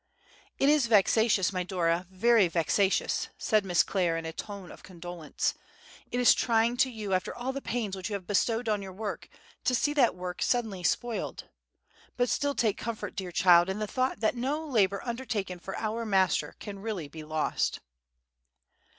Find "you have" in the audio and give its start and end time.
8.09-8.25